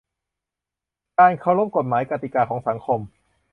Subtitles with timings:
[1.19, 2.99] การเคารพกฎหมายกติกาของสังคม